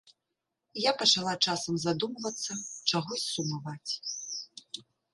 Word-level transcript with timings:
Я 0.83 0.91
пачала 1.01 1.33
часам 1.49 1.77
задумвацца, 1.85 2.51
чагось 2.95 3.29
сумаваць. 3.37 3.93